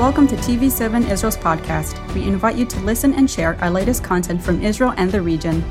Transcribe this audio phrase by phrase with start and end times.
[0.00, 2.14] Welcome to TV7 Israel's podcast.
[2.14, 5.62] We invite you to listen and share our latest content from Israel and the region.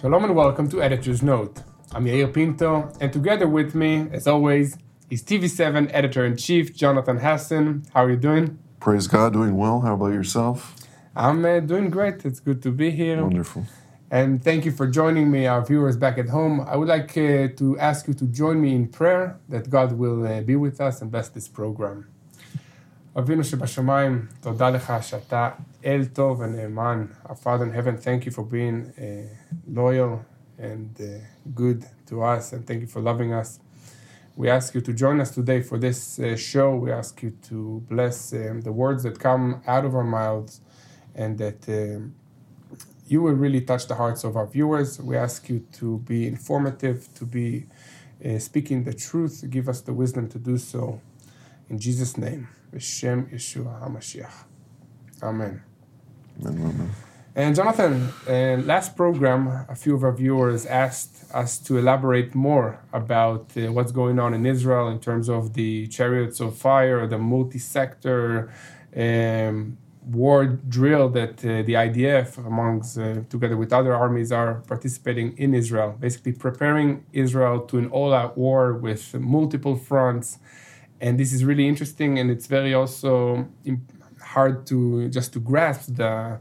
[0.00, 1.64] Shalom and welcome to Editor's Note.
[1.96, 4.76] I'm Yair Pinto, and together with me, as always,
[5.08, 7.86] is TV7 editor in chief Jonathan Hessen.
[7.94, 8.58] How are you doing?
[8.80, 9.80] Praise God, doing well.
[9.80, 10.76] How about yourself?
[11.16, 12.26] I'm uh, doing great.
[12.26, 13.22] It's good to be here.
[13.22, 13.64] Wonderful.
[14.10, 16.60] And thank you for joining me, our viewers back at home.
[16.60, 20.26] I would like uh, to ask you to join me in prayer that God will
[20.26, 22.04] uh, be with us and bless this program.
[23.18, 25.50] אבינו שבשמיים, תודה לך שאתה
[25.84, 27.06] אל טוב ונאמן.
[27.24, 29.02] Our Father in heaven, thank you for being uh,
[29.74, 31.24] loyal and uh,
[31.54, 33.60] good to us, and thank you for loving us.
[34.36, 36.76] We ask you to join us today for this uh, show.
[36.76, 40.60] We ask you to bless um, the words that come out of our mouths
[41.14, 42.14] and that um,
[43.08, 45.00] you will really touch the hearts of our viewers.
[45.00, 47.66] We ask you to be informative, to be
[48.24, 49.44] uh, speaking the truth.
[49.48, 51.00] Give us the wisdom to do so.
[51.70, 54.44] In Jesus' name, B'Shem Yeshua HaMashiach.
[55.22, 55.62] Amen.
[56.44, 57.15] Amen, amen.
[57.36, 62.80] And Jonathan, uh, last program, a few of our viewers asked us to elaborate more
[62.94, 67.18] about uh, what's going on in Israel in terms of the chariots of fire, the
[67.18, 68.50] multi-sector
[68.96, 75.36] um, war drill that uh, the IDF, amongst uh, together with other armies, are participating
[75.36, 80.38] in Israel, basically preparing Israel to an all-out war with multiple fronts.
[81.02, 83.46] And this is really interesting, and it's very also
[84.22, 86.38] hard to just to grasp the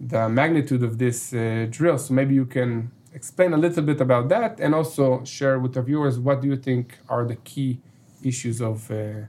[0.00, 1.98] the magnitude of this uh, drill.
[1.98, 5.82] So maybe you can explain a little bit about that, and also share with the
[5.82, 7.80] viewers what do you think are the key
[8.22, 9.26] issues of uh,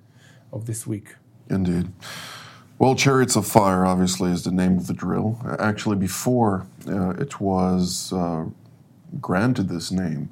[0.51, 1.15] of this week.
[1.49, 1.91] Indeed.
[2.77, 5.37] Well, Chariots of Fire, obviously, is the name of the drill.
[5.59, 8.45] Actually, before uh, it was uh,
[9.19, 10.29] granted this name,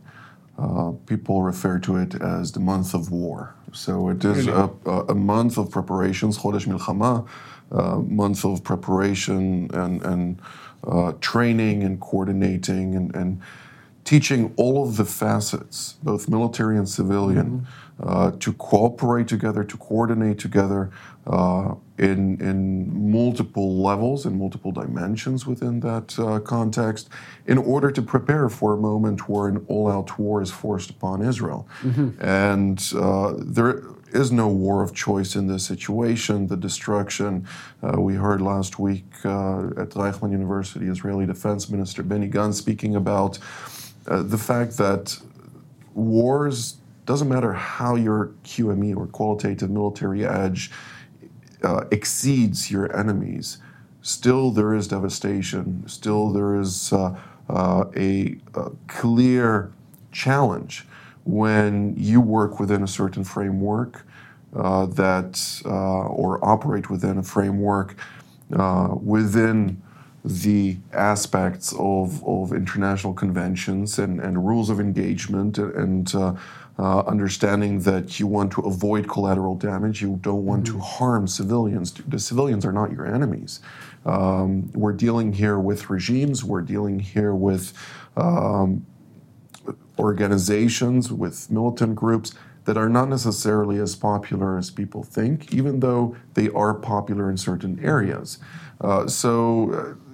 [0.57, 3.53] uh, people refer to it as the month of war.
[3.73, 4.69] So it is Really?
[4.85, 7.27] a, a, a month of preparations, Chodesh Milchama,
[7.71, 7.99] uh,
[8.45, 10.41] of preparation and, and
[10.85, 13.41] uh, training and coordinating and, and
[14.07, 17.67] teaching all of the facets, both military and civilian,
[18.01, 20.89] uh, to cooperate together, to coordinate together
[21.25, 27.09] uh, in, in multiple levels and multiple dimensions within that uh, context,
[27.47, 31.21] in order to prepare for a moment where an all out war is forced upon
[31.21, 31.67] Israel.
[32.21, 36.47] And uh, there is no war of choice in this situation.
[36.47, 37.45] The destruction,
[37.83, 42.95] uh, we heard last week uh, at Reichman University, Israeli Defense Minister Benny Gantz speaking
[42.95, 43.37] about
[44.07, 45.19] uh, the fact that
[45.93, 50.71] wars doesn't matter how your QME or qualitative military edge
[51.63, 53.57] uh, exceeds your enemies,
[54.01, 55.87] still there is devastation.
[55.87, 57.17] Still there is uh,
[57.49, 59.71] uh, a, a clear
[60.11, 60.85] challenge
[61.23, 64.05] when you work within a certain framework
[64.55, 67.95] uh, that uh, or operate within a framework
[68.53, 69.81] uh, within
[70.27, 76.35] the aspects of, of international conventions and, and rules of engagement and uh,
[76.79, 81.91] uh, understanding that you want to avoid collateral damage, you don't want to harm civilians.
[81.91, 83.61] The civilians are not your enemies.
[84.05, 87.73] Um, we're dealing here with regimes, we're dealing here with
[88.15, 88.85] um,
[89.97, 92.33] organizations, with militant groups
[92.65, 97.37] that are not necessarily as popular as people think, even though they are popular in
[97.37, 98.37] certain areas.
[98.81, 100.06] Uh, so uh,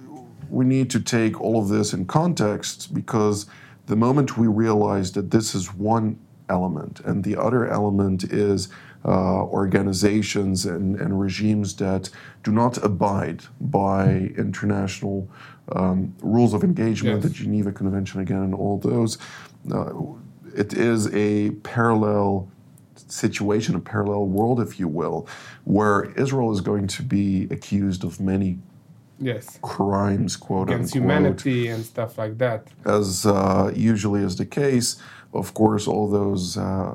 [0.50, 3.46] we need to take all of this in context because
[3.86, 6.18] the moment we realize that this is one
[6.48, 8.68] element and the other element is
[9.04, 12.08] uh, organizations and, and regimes that
[12.42, 15.28] do not abide by international
[15.72, 17.24] um, rules of engagement, Yes.
[17.24, 19.18] the Geneva Convention again, and all those.
[19.70, 19.92] Uh,
[20.56, 22.48] it is a parallel
[22.96, 25.26] situation, a parallel world, if you will,
[25.64, 28.58] where Israel is going to be accused of many
[29.18, 32.68] Yes, crimes, quote against unquote humanity and stuff like that.
[32.84, 34.96] as uh, usually is the case,
[35.32, 36.94] of course, all those uh,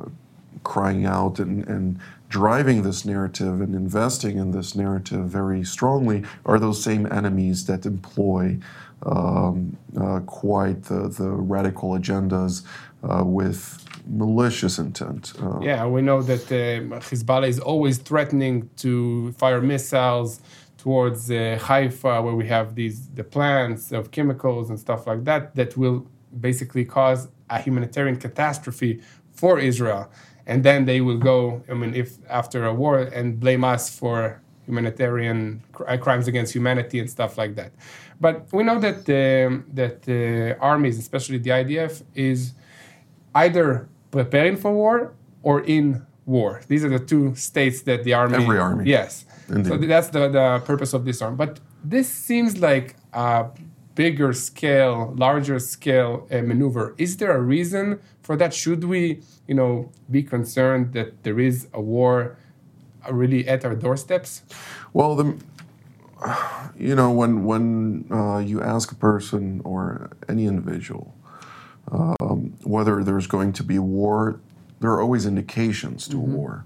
[0.64, 2.00] crying out and, and
[2.30, 7.86] driving this narrative and investing in this narrative very strongly are those same enemies that
[7.86, 8.58] employ
[9.06, 12.64] um, uh, quite the, the radical agendas
[13.04, 15.34] uh, with malicious intent.
[15.42, 20.42] Uh, Yeah, we know that uh, Hezbollah is always threatening to fire missiles
[20.80, 25.56] towards uh, Haifa, where we have these the plants of chemicals and stuff like that
[25.56, 26.08] that will
[26.40, 30.10] basically cause a humanitarian catastrophe for Israel.
[30.48, 34.42] And then they will go, I mean, if after a war, and blame us for
[34.66, 37.72] humanitarian uh, crimes against humanity and stuff like that.
[38.22, 42.54] But we know that uh, that uh, armies, especially the IDF, is
[43.36, 46.62] either preparing for war or in war.
[46.68, 48.36] These are the two states that the army.
[48.36, 48.86] Every army.
[48.86, 49.26] Yes.
[49.50, 49.68] Indeed.
[49.68, 51.36] So that's the, the purpose of this arm.
[51.36, 53.48] But this seems like a
[53.96, 56.96] bigger scale, larger scale uh, maneuver.
[56.98, 58.54] Is there a reason for that?
[58.54, 62.38] Should we, you know, be concerned that there is a war
[63.08, 64.44] uh, really at our doorsteps?
[64.94, 65.36] Well, the,
[66.78, 71.16] you know, when when uh, you ask a person or any individual
[71.92, 74.40] um, whether there's going to be war,
[74.80, 76.34] there are always indications to Mm-hmm.
[76.34, 76.66] war.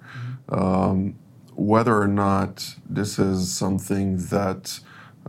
[0.49, 1.15] Um,
[1.55, 4.79] whether or not this is something that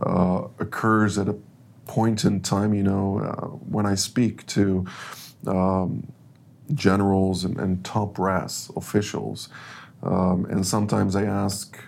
[0.01, 1.37] uh, occurs at a
[1.87, 4.87] point in time, you know, uh, when I speak to
[5.47, 6.11] um,
[6.73, 9.49] generals and, and top brass officials,
[10.03, 11.79] um, and sometimes I ask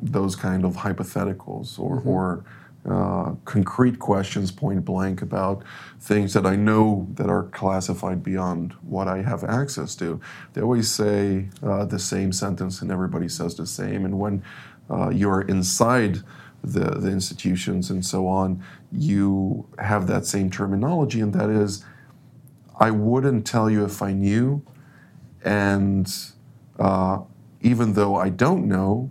[0.00, 2.44] those kind of hypotheticals or, or
[2.88, 5.62] uh, concrete questions point blank about
[6.00, 10.20] things that I know that are classified beyond what I have access to.
[10.52, 14.04] They always say uh, the same sentence and everybody says the same.
[14.04, 14.42] And when
[14.90, 16.22] uh, you're inside
[16.62, 21.84] the, the institutions and so on, you have that same terminology, and that is,
[22.78, 24.64] I wouldn't tell you if I knew,
[25.44, 26.12] and
[26.78, 27.20] uh,
[27.60, 29.10] even though I don't know,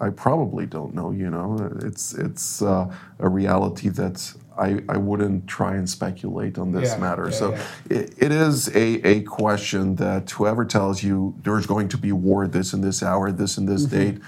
[0.00, 1.10] I probably don't know.
[1.10, 6.72] You know, it's it's uh, a reality that I, I wouldn't try and speculate on
[6.72, 7.24] this Yeah, matter.
[7.26, 7.62] yeah, so yeah.
[7.90, 12.46] It, it is a, a question that whoever tells you there's going to be war
[12.46, 13.96] this and this hour, this and this Mm-hmm.
[13.96, 14.18] date,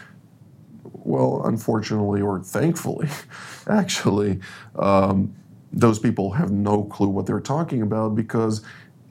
[0.93, 3.09] well, unfortunately or thankfully,
[3.69, 4.41] actually,
[4.79, 5.35] um,
[5.73, 8.63] those people have no clue what they're talking about because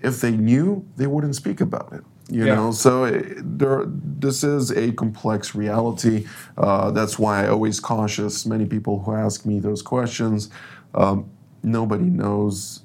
[0.01, 2.03] if they knew, they wouldn't speak about it.
[2.29, 2.55] You Yeah.
[2.55, 6.27] know, so it, there, this is a complex reality.
[6.57, 10.49] Uh, that's why I always cautious many people who ask me those questions.
[10.93, 11.25] Um,
[11.63, 12.83] nobody knows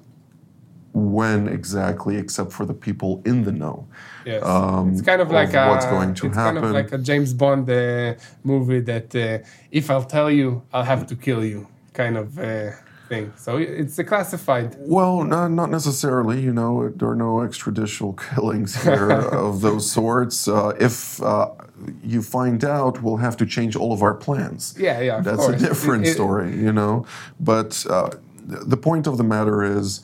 [0.94, 3.86] when exactly, except for the people in the know.
[4.24, 4.42] Yes.
[4.44, 6.98] Um, it's kind of of like a, what's going to it's kind of like a
[6.98, 8.14] James Bond uh,
[8.44, 9.38] movie that uh,
[9.70, 12.70] if I'll tell you, I'll have to kill you kind of uh,
[13.08, 13.32] thing.
[13.36, 14.76] So it's a classified.
[14.78, 16.40] Well, no, not necessarily.
[16.40, 20.48] You know, there are no extrajudicial killings here of those sorts.
[20.48, 21.50] Uh, if uh,
[22.02, 24.74] you find out, we'll have to change all of our plans.
[24.78, 25.18] Yeah, yeah.
[25.18, 25.62] Of That's course.
[25.62, 27.06] a different It- it- story, you know.
[27.38, 28.10] But uh,
[28.46, 30.00] the point of the matter is,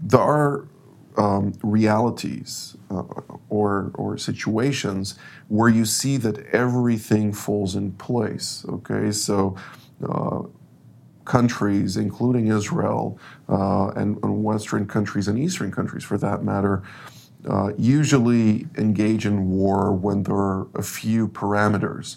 [0.00, 0.68] there are
[1.16, 3.02] um, realities uh,
[3.48, 5.14] or or situations
[5.48, 8.64] where you see that everything falls in place.
[8.68, 9.56] Okay, so.
[10.06, 10.42] Uh,
[11.26, 13.18] countries, including Israel
[13.48, 16.82] uh, and, and Western countries and Eastern countries for that matter,
[17.48, 22.16] uh, usually engage in war when there are a few parameters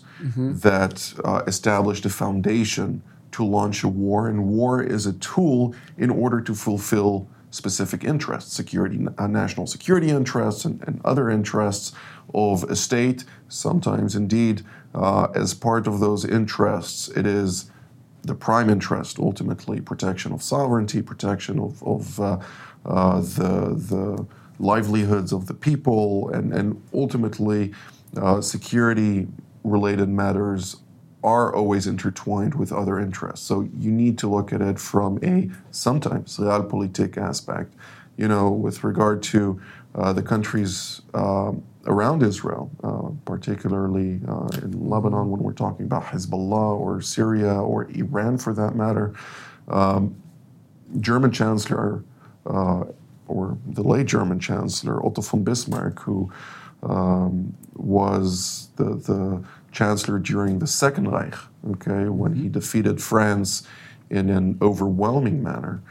[0.62, 3.02] that uh, establish the foundation
[3.32, 4.28] to launch a war.
[4.28, 10.10] And war is a tool in order to fulfill specific interests, security, uh, national security
[10.10, 11.92] interests, and, and other interests
[12.34, 13.24] of a state.
[13.48, 14.64] Sometimes, indeed,
[14.96, 17.72] uh, as part of those interests, it is
[18.24, 22.40] the prime interest, ultimately, protection of sovereignty, protection of, of uh,
[22.86, 24.26] uh, the, the
[24.60, 27.74] livelihoods of the people, and, and ultimately,
[28.18, 29.28] uh, security
[29.64, 30.78] related matters
[31.24, 33.46] are always intertwined with other interests.
[33.46, 37.74] So you need to look at it from a sometimes realpolitik aspect,
[38.18, 39.62] you know, with regard to
[39.96, 46.04] uh, the countries um, around Israel, uh, particularly uh, in Lebanon when we're talking about
[46.04, 49.14] Hezbollah or Syria or Iran for that matter.
[49.68, 50.16] Um,
[51.00, 52.04] German Chancellor,
[52.46, 52.84] uh,
[53.28, 56.32] or the late German Chancellor Otto von Bismarck, who
[56.84, 61.36] um, was the, the chancellor during the Second Reich,
[61.72, 63.68] okay, when he defeated France
[64.10, 65.82] in an overwhelming manner.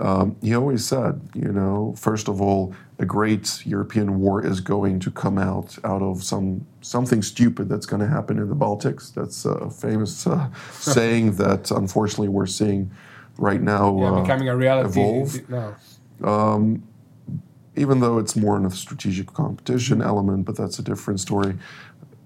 [0.00, 4.98] Um, he always said, you know, first of all, a great European war is going
[5.00, 9.12] to come out out of some something stupid that's going to happen in the Baltics.
[9.12, 12.90] That's a famous uh, saying that unfortunately we're seeing
[13.38, 14.88] right now Yeah, uh, becoming a reality.
[15.00, 16.80] evolve No.
[17.76, 21.56] even though it's more in a strategic competition element, but that's a different story.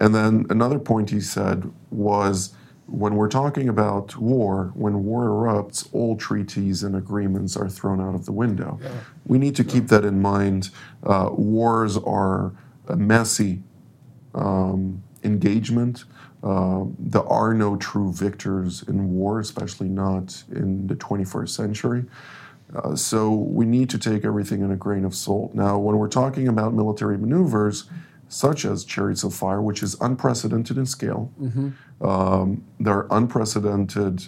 [0.00, 2.54] And then another point he said was
[2.86, 8.14] when we're talking about war, when war erupts, all treaties and agreements are thrown out
[8.14, 8.78] of the window.
[9.26, 10.70] We need to keep that in mind.
[11.02, 12.52] Uh, wars are
[12.88, 13.62] a messy
[14.34, 16.04] um, engagement.
[16.42, 22.04] Uh, there are no true victors in war, especially not in the 21st century.
[22.74, 25.54] Uh, so we need to take everything in a grain of salt.
[25.54, 27.84] Now, when we're talking about military maneuvers,
[28.28, 31.32] such as Chariots of Fire, which is unprecedented in scale,
[32.00, 34.26] um, there are unprecedented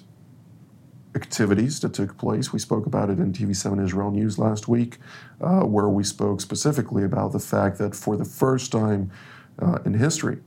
[1.14, 2.52] activities that took place.
[2.52, 4.98] We spoke about it in TV7 Israel News last week,
[5.40, 9.10] uh, where we spoke specifically about the fact that for the first time
[9.58, 10.38] uh, in history,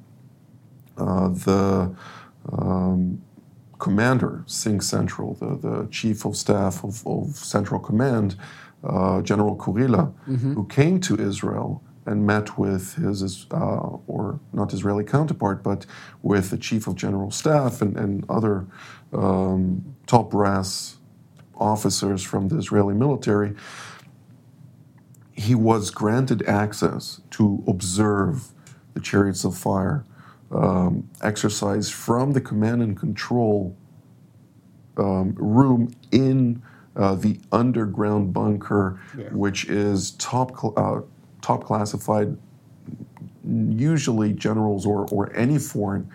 [0.97, 1.95] uh, the
[2.51, 3.21] um,
[3.79, 8.35] commander, Singh Central, the, the chief of staff of, of Central Command,
[8.83, 10.13] uh, General Kurilla,
[10.53, 15.85] who came to Israel and met with his, uh, or not Israeli counterpart, but
[16.23, 18.65] with the chief of general staff and, and other
[19.13, 20.97] um, top brass
[21.55, 23.53] officers from the Israeli military,
[25.33, 28.49] he was granted access to observe
[28.95, 30.03] the chariots of fire
[30.51, 33.75] um, exercise from the command and control
[34.97, 36.61] um, room in
[36.95, 39.25] uh, the underground bunker, Yeah.
[39.29, 41.01] which is top cl- uh,
[41.41, 42.37] top classified.
[43.43, 46.09] Usually, generals or or any foreign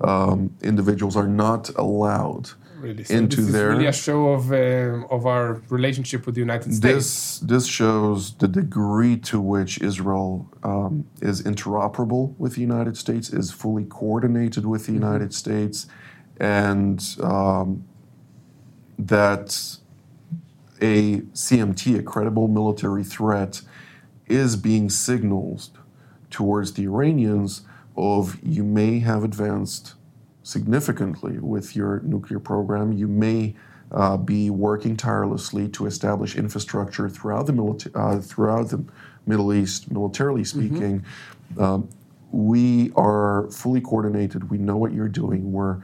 [0.00, 3.02] um, individuals are not allowed Really.
[3.02, 6.72] So into this is really a show of um, of our relationship with the United
[6.72, 6.80] States.
[6.80, 13.30] This this shows the degree to which Israel um, is interoperable with the United States,
[13.30, 15.88] is fully coordinated with the United States,
[16.38, 17.84] and um,
[18.96, 19.78] that
[20.80, 23.62] a CMT, a credible military threat,
[24.28, 25.70] is being signaled
[26.30, 27.62] towards the Iranians
[27.96, 29.94] of you may have advanced
[30.42, 32.92] significantly with your nuclear program.
[32.92, 33.54] You may
[33.90, 38.84] uh, be working tirelessly to establish infrastructure throughout the milita- uh, throughout the
[39.26, 41.04] Middle East, militarily speaking.
[41.58, 41.88] Um,
[42.30, 44.50] we are fully coordinated.
[44.50, 45.52] We know what you're doing.
[45.52, 45.78] We're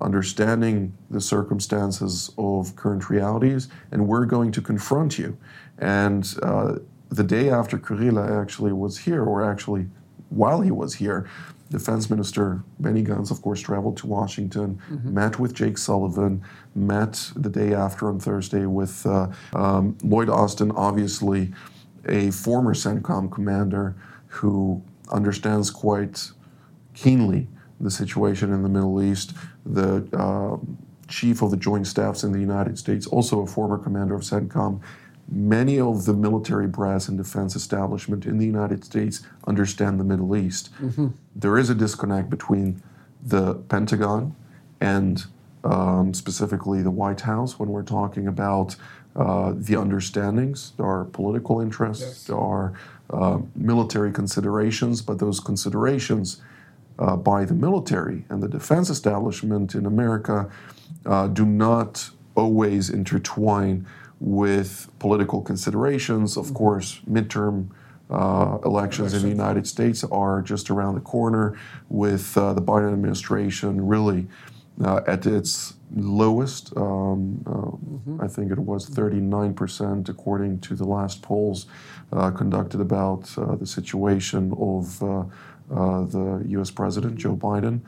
[0.00, 5.36] understanding the circumstances of current realities, and we're going to confront you.
[5.78, 6.76] And uh,
[7.08, 9.86] the day after Kurilla actually was here, or actually
[10.28, 11.28] while he was here,
[11.70, 16.42] Defense Minister Benny Gantz, of course, traveled to Washington, met with Jake Sullivan,
[16.74, 21.52] met the day after on Thursday with uh, um, Lloyd Austin, obviously
[22.08, 23.96] a former CENTCOM commander
[24.28, 26.30] who understands quite
[26.94, 27.48] keenly
[27.80, 29.32] the situation in the Middle East.
[29.64, 30.58] The uh,
[31.08, 34.80] chief of the Joint Staffs in the United States, also a former commander of CENTCOM.
[35.28, 40.36] Many of the military brass and defense establishment in the United States understand the Middle
[40.36, 40.70] East.
[41.34, 42.80] There is a disconnect between
[43.22, 44.36] the Pentagon
[44.80, 45.24] and
[45.64, 48.76] um, specifically the White House when we're talking about
[49.16, 50.72] uh, the understandings.
[50.76, 52.24] There are political interests, Yes.
[52.24, 52.72] there are
[53.10, 56.40] uh, military considerations, but those considerations
[57.00, 60.48] uh, by the military and the defense establishment in America
[61.04, 63.86] uh, do not always intertwine
[64.20, 66.36] with political considerations.
[66.36, 67.68] Of course, midterm
[68.10, 71.58] uh, elections in the United States are just around the corner,
[71.88, 74.28] with uh, the Biden administration really
[74.84, 76.76] uh, at its lowest.
[76.76, 81.66] Um, uh, I think it was 39%, according to the last polls
[82.12, 85.24] uh, conducted about uh, the situation of uh,
[85.70, 87.80] uh, the US President, Joe Biden.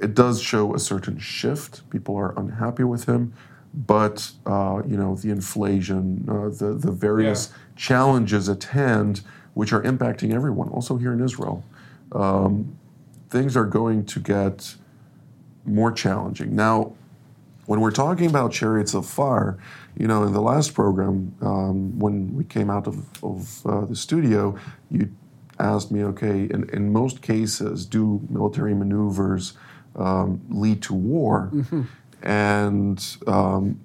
[0.00, 1.88] It does show a certain shift.
[1.90, 3.32] People are unhappy with him.
[3.74, 9.22] But uh, you know the inflation, uh, the the various challenges at hand,
[9.54, 11.64] which are impacting everyone, also here in Israel,
[12.12, 12.76] um,
[13.30, 14.76] things are going to get
[15.64, 16.54] more challenging.
[16.54, 16.92] Now,
[17.66, 19.58] when we're talking about chariots of fire,
[19.96, 23.96] you know, in the last program, um, when we came out of, of uh, the
[23.96, 24.56] studio,
[24.90, 25.10] you
[25.58, 29.54] asked me, okay, in, in most cases, do military maneuvers
[29.96, 31.50] um, lead to war?
[32.24, 33.80] And um,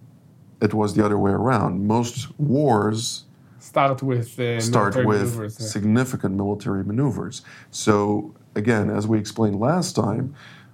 [0.61, 1.85] it was the other way around.
[1.85, 3.25] Most wars
[3.59, 5.65] Start with uh, start with maneuvers, yeah.
[5.67, 7.41] significant military maneuvers.
[7.71, 10.33] So, again, as we explained last time,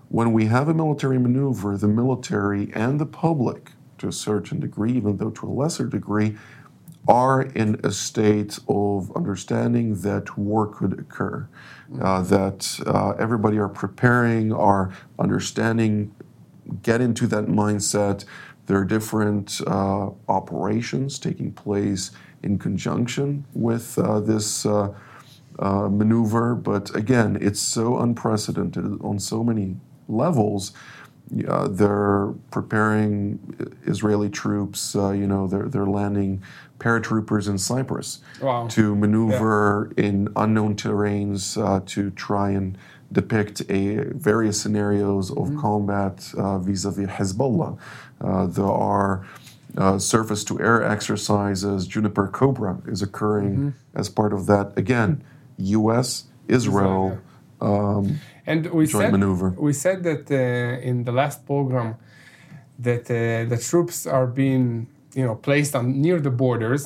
[0.10, 4.94] when we have a military maneuver, the military and the public, to a certain degree,
[4.94, 6.38] even though to a lesser degree,
[7.08, 11.48] are in a state of understanding that war could occur,
[12.02, 16.14] uh, that uh, everybody are preparing, are understanding,
[16.84, 18.26] get into that mindset.
[18.68, 22.12] There are different uh, operations taking place
[22.44, 24.94] in conjunction with uh, this uh,
[25.60, 30.74] uh, maneuver, but again, it's so unprecedented on so many levels.
[31.48, 33.40] Uh, they're preparing
[33.86, 34.96] Israeli troops.
[34.96, 36.44] Uh, you know, they're they're landing
[36.78, 38.68] paratroopers in Cyprus Wow.
[38.68, 42.78] to maneuver in unknown terrains uh, to try and
[43.20, 43.84] depict a
[44.30, 47.72] various scenarios of combat uh, vis-a-vis Hezbollah.
[48.28, 49.14] Uh, there are
[49.78, 51.80] uh, surface to air exercises.
[51.94, 54.00] Juniper Cobra is occurring Mm-hmm.
[54.02, 54.66] as part of that.
[54.84, 55.12] Again,
[55.80, 56.08] U.S.,
[56.58, 57.04] Israel,
[57.70, 58.04] um,
[58.52, 59.50] And we joint said maneuver.
[59.68, 61.90] we said that uh, in the last program
[62.88, 63.18] that uh,
[63.54, 64.66] the troops are being
[65.20, 66.84] you know placed on near the borders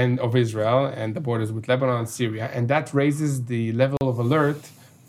[0.00, 4.02] and of Israel and the borders with Lebanon and Syria, and that raises the level
[4.12, 4.60] of alert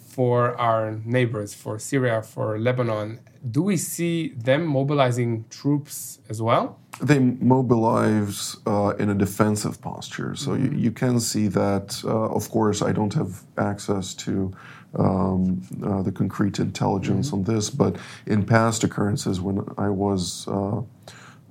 [0.09, 3.19] for our neighbors, for Syria, for Lebanon.
[3.49, 6.79] Do we see them mobilizing troops as well?
[7.01, 10.35] they mobilize uh, in a defensive posture.
[10.35, 12.01] So you, you can see that.
[12.03, 14.51] Uh, of course, I don't have access to
[14.97, 20.81] um, uh, the concrete intelligence on this, but in past occurrences when I was uh,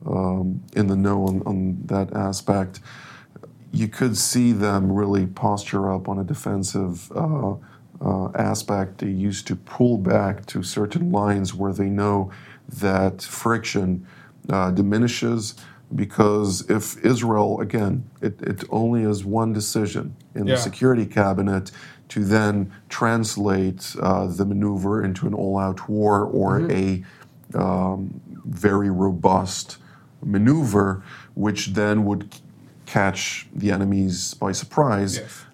[0.06, 2.80] um, in the know on, on that aspect,
[3.72, 7.10] you could see them really posture up on a defensive
[8.00, 8.98] uh, uh, aspect.
[8.98, 12.30] They used to pull back to certain lines where they know
[12.68, 14.06] that friction
[14.50, 15.54] uh, diminishes.
[15.94, 20.54] Because if Israel, again, it, it only is one decision in Yeah.
[20.56, 21.70] the Security Cabinet
[22.10, 27.04] to then translate uh, the maneuver into an all out war or a
[27.54, 29.78] um, very robust
[30.22, 31.02] maneuver,
[31.34, 32.40] which then would c-
[32.86, 35.44] catch the enemies by surprise Yes.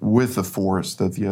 [0.00, 1.26] with the force that the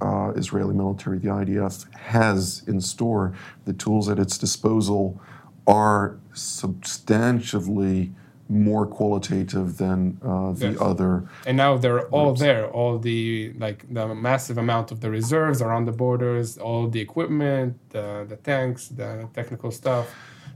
[0.00, 3.34] uh, Israeli military, the IDF, has in store.
[3.64, 5.20] The tools at its disposal
[5.66, 8.12] are substantially
[8.50, 10.80] more qualitative than uh, the Yes.
[10.80, 11.28] other.
[11.46, 12.66] And now they're all there.
[12.68, 16.56] All the like the massive amount of the reserves are on the borders.
[16.56, 20.06] All the equipment, the, the tanks, the technical stuff.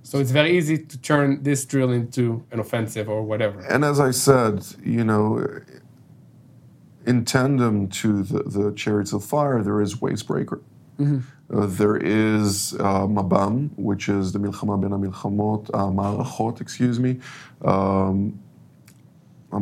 [0.05, 3.61] So it's very easy to turn this drill into an offensive or whatever.
[3.61, 5.47] And as I said, you know,
[7.07, 10.61] in tandem to the, the chariots of fire, there is Wavebreaker.
[11.01, 17.19] Uh, there is uh, Mabam, which is the Milchama Ben HaMilchamot, uh, excuse me,
[17.65, 18.39] um,
[19.51, 19.61] Ben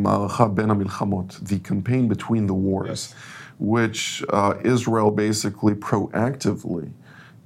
[0.68, 3.14] HaMilchamot, the campaign between the wars, Yes.
[3.58, 6.92] which uh, Israel basically proactively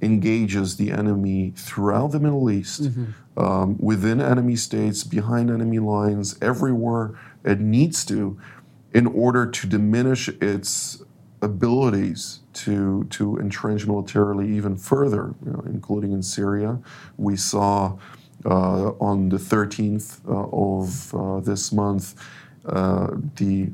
[0.01, 2.89] engages the enemy throughout the Middle East,
[3.37, 8.37] um, within enemy states, behind enemy lines, everywhere it needs to,
[8.95, 11.03] in order to diminish its
[11.43, 16.79] abilities to to entrench militarily even further, you know, including in Syria.
[17.17, 17.97] We saw
[18.45, 22.15] uh, on the 13th uh, of uh, this month
[22.67, 23.71] uh, the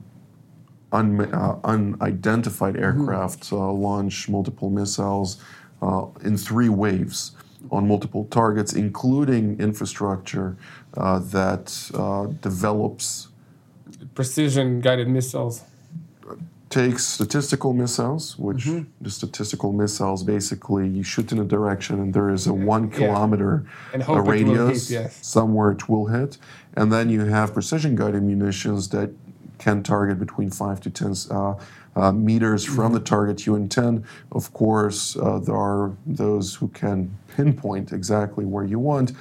[0.94, 5.38] un, uh, unidentified aircraft uh, launch multiple missiles
[5.84, 7.34] uh, in three waves
[7.72, 10.58] on multiple targets, including infrastructure
[10.98, 13.30] uh, that uh, develops
[14.15, 15.63] Precision guided missiles.
[16.69, 18.65] takes statistical missiles, which
[19.02, 22.97] the statistical missiles basically you shoot in a direction and there is a one Yeah.
[22.97, 25.19] kilometer And a hope it will hit, radius yes.
[25.21, 26.38] somewhere it will hit,
[26.78, 29.10] and then you have precision guided munitions that
[29.58, 31.56] can target between five to ten uh,
[31.95, 32.93] uh, meters from Mm-hmm.
[32.93, 34.06] the target you intend.
[34.32, 36.97] Of course, uh, there are those who can
[37.36, 39.12] pinpoint exactly where you want.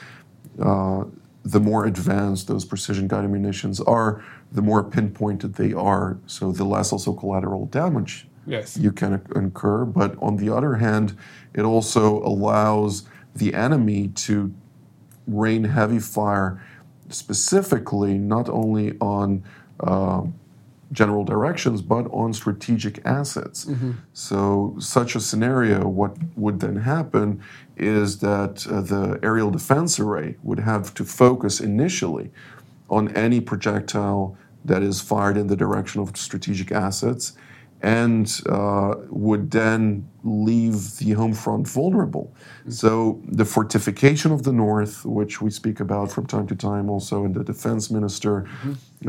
[0.59, 1.05] Uh,
[1.45, 4.23] the more advanced those precision guided munitions are,
[4.53, 6.19] the more pinpointed they are.
[6.27, 8.77] So the less also collateral damage Yes.
[8.77, 9.85] you can incur.
[9.85, 11.17] But on the other hand,
[11.55, 14.53] it also allows the enemy to
[15.27, 16.61] rain heavy fire
[17.09, 19.43] specifically not only on
[19.81, 20.23] uh,
[20.93, 23.69] general directions but on strategic assets.
[24.13, 27.41] So, such a scenario, what would then happen
[27.77, 32.31] is that uh, the aerial defense array would have to focus initially
[32.91, 37.33] on any projectile that is fired in the direction of strategic assets
[37.83, 42.35] and uh, would then leave the home front vulnerable.
[42.69, 47.25] So the fortification of the north, which we speak about from time to time, also
[47.25, 48.47] in the defense minister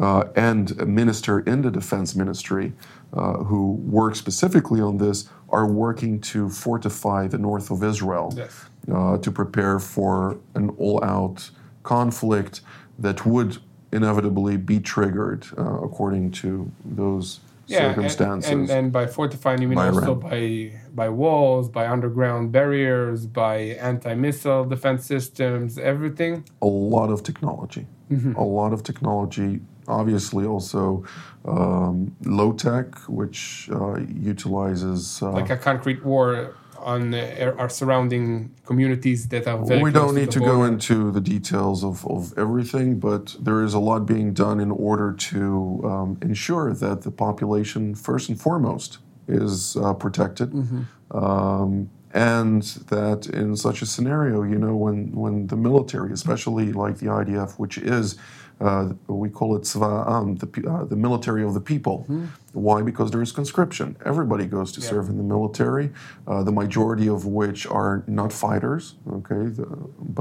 [0.02, 2.72] uh, and a minister in the defense ministry
[3.12, 8.54] uh, who work specifically on this, are working to fortify the north of Israel Yes.
[8.90, 11.50] uh, to prepare for an all-out
[11.84, 12.62] conflict
[13.00, 13.58] that would
[13.92, 18.52] inevitably be triggered uh, according to those Yeah, and- circumstances.
[18.52, 23.56] And, and, by fortifying, you mean By also by by walls, by underground barriers, by
[23.92, 26.44] anti-missile defense systems, everything.
[26.62, 27.86] a lot of technology.
[28.12, 28.34] Mm-hmm.
[28.36, 29.60] A lot of technology.
[29.88, 31.04] Obviously, also
[31.46, 33.98] um, low tech, which uh,
[34.32, 35.22] utilizes.
[35.22, 39.82] Uh, Like a concrete war on uh, our surrounding communities that are very.
[39.82, 43.74] we don't need the to go into the details of, of everything, but there is
[43.74, 49.00] a lot being done in order to um, ensure that the population, first and foremost,
[49.28, 50.52] is uh, protected.
[50.52, 51.18] Mm-hmm.
[51.18, 56.98] Um, and that in such a scenario, you know, when, when the military, especially like
[56.98, 58.18] the IDF, which is,
[58.62, 62.06] uh, we call it Tzva'am, the, uh, the military of the people.
[62.54, 62.82] Why?
[62.82, 63.96] Because there is conscription.
[64.06, 64.90] Everybody goes to Yeah.
[64.90, 65.88] serve in the military,
[66.28, 69.44] uh, the majority of which are not fighters, okay?
[69.58, 69.66] The,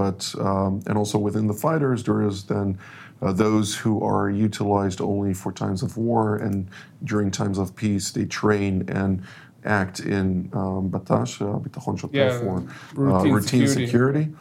[0.01, 2.79] but, um, and also within the fighters, there is then
[3.23, 6.69] uh, those who are utilized only for times of war, and
[7.05, 9.23] during times of peace, they train and
[9.65, 12.63] act in um, batash, uh, bitachon Yeah, uh,
[12.95, 13.85] routine routine security.
[13.87, 14.35] security.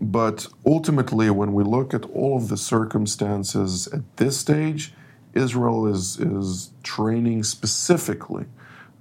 [0.00, 4.92] But ultimately, when we look at all of the circumstances at this stage,
[5.34, 8.46] Israel is is training specifically.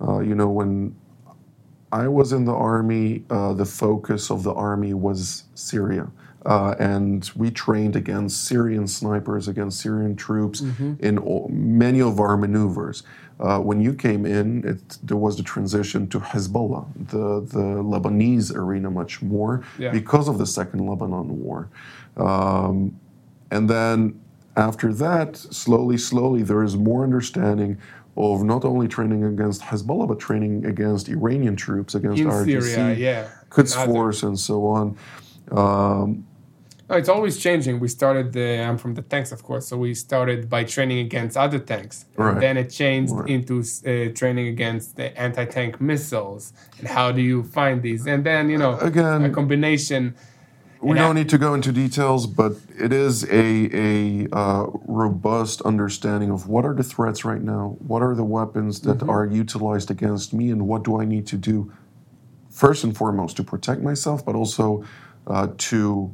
[0.02, 0.96] Uh, you know, when
[1.92, 6.12] I was in the army, uh, the focus of the army was Syria.
[6.46, 10.62] Uh, and we trained against Syrian snipers, against Syrian troops
[11.00, 13.02] in all, many of our maneuvers.
[13.40, 18.56] Uh, when you came in, it, there was the transition to Hezbollah, the, the Lebanese
[18.56, 19.92] arena, much more Yeah.
[19.92, 21.68] because of the Second Lebanon War.
[22.16, 22.98] Um,
[23.52, 24.20] and then
[24.56, 27.78] after that, slowly, slowly, there is more understanding
[28.16, 33.28] of not only training against Hezbollah, but training against Iranian troops, against IRGC, Syria, yeah.
[33.50, 34.98] Quds Force, and so on.
[35.52, 36.26] Um,
[36.88, 37.80] No, it's always changing.
[37.80, 41.36] We started, the, I'm from the tanks, of course, so we started by training against
[41.36, 42.06] other tanks.
[42.16, 42.40] Right.
[42.40, 43.30] then it changed Right.
[43.30, 46.54] into uh, training against the anti tank missiles.
[46.78, 48.06] And how do you find these?
[48.06, 50.14] And then, you know, Again- a combination.
[50.80, 54.68] we And don't I- need to go into details, but it is a, a uh,
[54.86, 59.10] robust understanding of what are the threats right now, what are the weapons that Mm-hmm.
[59.10, 61.72] are utilized against me, and what do I need to do
[62.52, 64.84] first and foremost to protect myself, but also
[65.26, 66.14] uh, to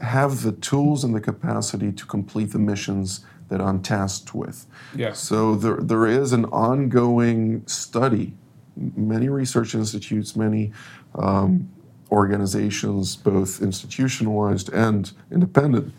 [0.00, 4.66] have the tools and the capacity to complete the missions that I'm tasked with.
[4.94, 5.12] Yeah.
[5.12, 8.34] So there, there is an ongoing study.
[8.76, 10.72] Many research institutes, many
[11.14, 11.68] um,
[12.10, 15.92] organizations, both institutionalized and independent,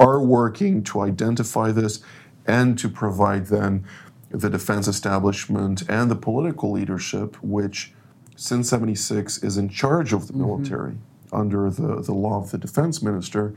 [0.00, 2.02] are working to identify this
[2.46, 3.84] and to provide then
[4.30, 7.92] the defense establishment and the political leadership, which
[8.36, 10.96] since 76 is in charge of the military
[11.34, 13.54] under the, the law of the defense minister,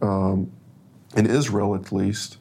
[0.00, 0.50] um,
[1.16, 2.38] in Israel at least,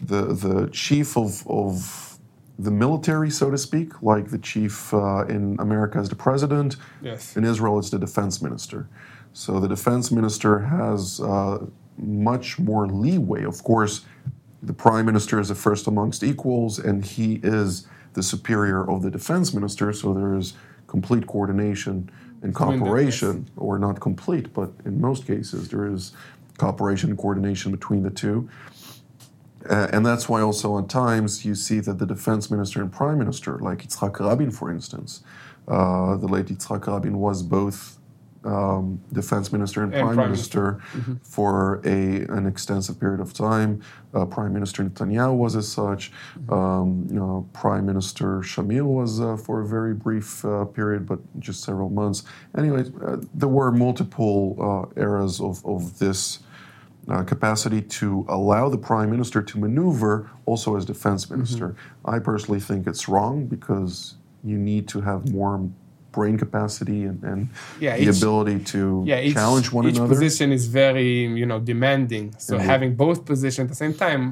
[0.00, 2.18] the, the chief of, of
[2.58, 7.36] the military, so to speak, like the chief uh, in America is the president, Yes.
[7.36, 8.88] in Israel it's the defense minister.
[9.32, 13.44] So the defense minister has uh, much more leeway.
[13.44, 14.04] Of course,
[14.62, 19.10] the prime minister is the first amongst equals, and he is the superior of the
[19.10, 19.92] defense minister.
[19.92, 20.54] So there is
[20.88, 22.10] complete coordination
[22.42, 26.12] and cooperation, or not complete, but in most cases there is
[26.58, 28.48] cooperation and coordination between the two.
[29.68, 33.18] Uh, and that's why also at times you see that the defense minister and prime
[33.18, 35.22] minister, like Yitzhak Rabin, for instance,
[35.66, 37.98] uh, the late Yitzhak Rabin was both
[38.44, 40.80] um, defense minister and, And prime, prime minister
[41.22, 43.82] for a an extensive period of time.
[44.14, 46.12] Uh, prime Minister Netanyahu was as such.
[46.48, 51.18] Um, you know, Prime Minister Shamir was uh, for a very brief uh, period, but
[51.40, 52.22] just several months.
[52.56, 54.56] Anyway, uh, there were multiple
[54.96, 56.40] uh, eras of, of this
[57.08, 61.74] uh, capacity to allow the prime minister to maneuver also as defense minister.
[62.04, 65.68] I personally think it's wrong because you need to have more
[66.18, 67.40] brain capacity and, and
[67.80, 70.14] Yeah, the each- ability to Yeah, each, challenge one each another.
[70.14, 72.26] position is very, you know, demanding.
[72.46, 72.70] So Indeed.
[72.72, 74.22] having both positions at the same time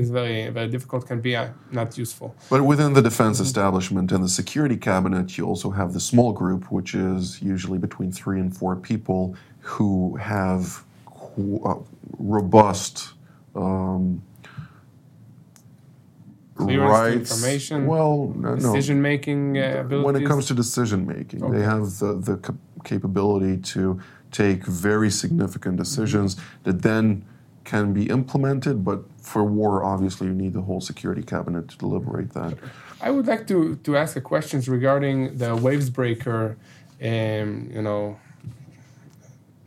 [0.00, 1.48] is very, very difficult, can be uh,
[1.80, 2.28] not useful.
[2.52, 6.62] But within the defense establishment and the security cabinet, you also have the small group,
[6.76, 7.22] which is
[7.54, 9.22] usually between three and four people
[9.72, 9.90] who
[10.34, 10.62] have
[11.20, 11.78] qu- uh,
[12.36, 12.94] robust
[13.64, 14.04] um,
[16.56, 17.30] Clearance rights.
[17.32, 18.56] information, Well, no.
[18.56, 20.04] Decision making uh, abilities.
[20.06, 21.58] when it comes to decision making, Okay.
[21.58, 24.00] they have the, the cap- capability to
[24.32, 27.24] take very significant decisions that then
[27.64, 28.84] can be implemented.
[28.84, 32.54] But for war, obviously, you need the whole security cabinet to deliberate that.
[33.02, 36.56] I would like to, to ask a questions regarding the waves breaker,
[37.02, 38.18] um, you know,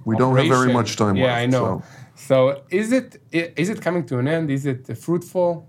[0.05, 1.37] We don't have very much time Yeah, left.
[1.41, 1.83] I know.
[1.83, 1.83] So.
[2.27, 4.49] So is it is it coming to an end?
[4.51, 5.68] Is it fruitful?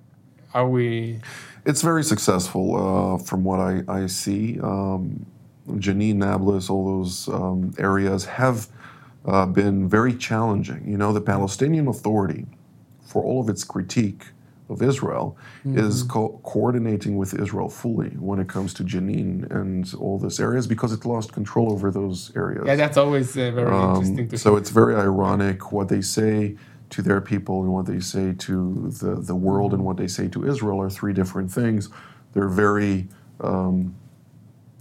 [0.54, 1.20] Are we?
[1.66, 4.58] It's very successful uh, from what I, I see.
[4.60, 5.26] Um,
[5.68, 8.68] Jenin, Nablus, all those um, areas have
[9.26, 10.82] uh, been very challenging.
[10.88, 12.46] You know, the Palestinian Authority,
[13.02, 14.24] for all of its critique
[14.68, 20.18] of Israel, is co- coordinating with Israel fully when it comes to Jenin and all
[20.18, 22.64] these areas because it lost control over those areas.
[22.66, 24.58] Yeah, that's always uh, very interesting to Um, so see.
[24.60, 26.56] it's very ironic what they say
[26.90, 30.28] to their people and what they say to the, the world and what they say
[30.28, 31.88] to Israel are three different things.
[32.32, 33.08] They're very
[33.40, 33.94] um,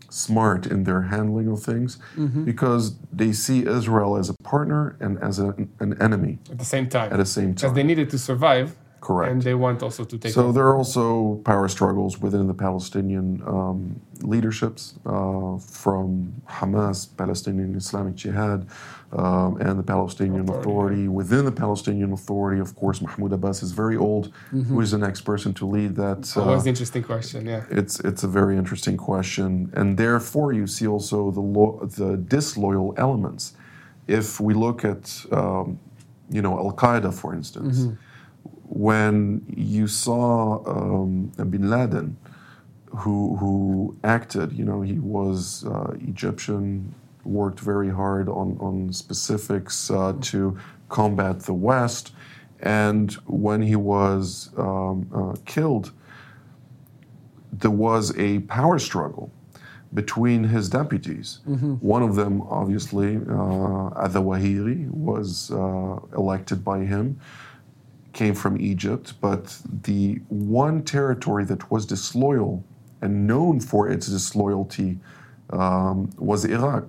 [0.10, 2.44] smart in their handling of things Mm-hmm.
[2.44, 6.88] because they see Israel as a partner and as a, an enemy At the same
[6.90, 7.14] time.
[7.14, 7.74] at the same Because time.
[7.76, 8.76] they needed to survive.
[9.02, 9.32] Correct.
[9.32, 10.54] And they want also to take So over.
[10.54, 18.16] there are also power struggles within the Palestinian um, leaderships uh, from Hamas, Palestinian Islamic
[18.16, 18.68] Jihad,
[19.12, 20.60] um, and the Palestinian Authority.
[20.70, 21.08] Authority.
[21.08, 24.32] Within the Palestinian Authority, of course, Mahmoud Abbas is very old.
[24.52, 26.22] Who is the next person to lead that?
[26.24, 27.64] That was the interesting question, yeah.
[27.80, 32.94] It's it's a very interesting question, and therefore you see also the lo- the disloyal
[32.98, 33.54] elements.
[34.08, 35.80] If we look at um,
[36.30, 37.78] you know Al Qaeda, for instance,
[38.70, 42.18] when you saw um, Bin Laden,
[42.98, 49.92] who who acted, you know, he was uh, Egyptian, worked very hard on on specifics
[49.92, 50.58] uh, to
[50.90, 52.14] combat the West,
[52.62, 55.92] and when he was um, uh, killed
[57.52, 59.32] there was a power struggle
[59.94, 61.40] between his deputies.
[61.82, 67.20] One of them, obviously, uh, al-Zawahiri, was uh, elected by him,
[68.20, 69.44] came from Egypt, but
[69.90, 72.54] the one territory that was disloyal
[73.04, 74.92] and known for its disloyalty
[75.52, 76.88] um, was Iraq.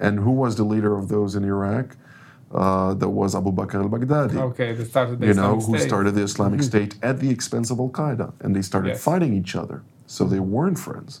[0.00, 1.86] And who was the leader of those in Iraq?
[2.62, 5.88] Uh, that was Abu Bakr al-Baghdadi Okay, they started the you know, Islamic who State.
[5.88, 9.02] started the Islamic State at the expense of Al Qaeda, and they started Yes.
[9.10, 9.78] fighting each other.
[10.14, 11.12] So they weren't friends,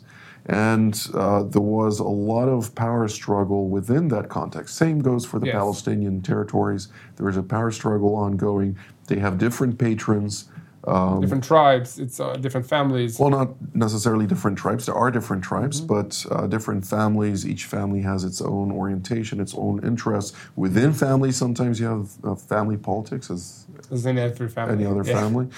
[0.68, 4.70] and uh, there was a lot of power struggle within that context.
[4.84, 5.56] Same goes for the Yes.
[5.60, 6.82] Palestinian territories.
[7.16, 8.70] There is a power struggle ongoing.
[9.06, 10.48] They have different patrons.
[10.88, 13.18] Um, different tribes, it's uh, different families.
[13.18, 14.86] well, not necessarily different tribes.
[14.86, 15.94] There are different tribes, Mm-hmm.
[15.94, 17.44] but uh, different families.
[17.44, 20.32] Each family has its own orientation, its own interests.
[20.54, 24.74] Within families, sometimes you have uh, family politics, as as in every family.
[24.74, 25.20] any other Yeah.
[25.20, 25.48] family.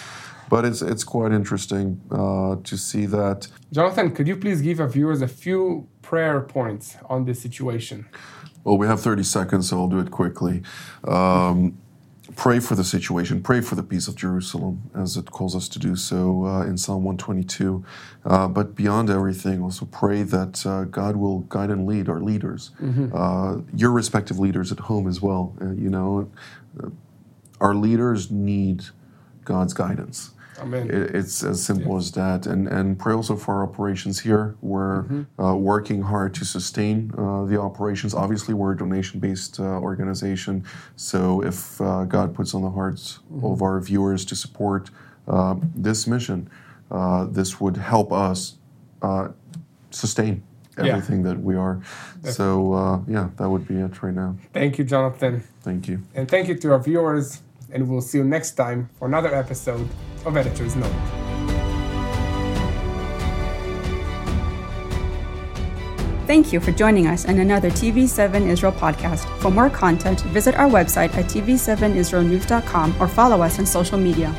[0.48, 3.48] But it's it's quite interesting uh, to see that.
[3.70, 8.06] Jonathan, could you please give our viewers a few prayer points on this situation?
[8.64, 10.62] Well, we have 30 seconds, so I'll do it quickly.
[11.06, 11.76] Um,
[12.38, 13.42] pray for the situation.
[13.42, 16.78] Pray for the peace of Jerusalem, as it calls us to do so uh, in
[16.78, 17.84] Psalm 122.
[18.24, 22.70] Uh, but beyond everything, also pray that uh, God will guide and lead our leaders,
[23.12, 25.56] uh, your respective leaders at home as well.
[25.60, 26.30] Uh, you know,
[26.80, 26.90] uh,
[27.60, 28.84] our leaders need
[29.44, 30.30] God's guidance.
[30.60, 30.90] Amen.
[30.90, 32.46] It- It's as simple as that.
[32.46, 34.54] And, and pray also for our operations here.
[34.60, 35.04] We're
[35.38, 38.14] uh, working hard to sustain uh, the operations.
[38.14, 40.64] Obviously, we're a donation based uh, organization.
[40.96, 44.90] So if uh, God puts on the hearts of our viewers to support
[45.26, 46.48] uh, this mission,
[46.90, 48.56] uh, this would help us
[49.02, 49.28] uh,
[49.90, 50.42] sustain
[50.78, 50.86] Yeah.
[50.94, 51.80] everything that we are.
[52.22, 54.36] So, uh, yeah, that would be it right now.
[54.52, 55.42] Thank you, Jonathan.
[55.62, 55.98] Thank you.
[56.14, 57.42] And thank you to our viewers.
[57.70, 59.88] And we'll see you next time for another episode
[60.24, 60.92] of Editor's Note.
[66.28, 69.24] Thank you for joining us in another TV7 Israel podcast.
[69.40, 74.34] For more content, visit our website at tv7israelnews.com or follow us on social media.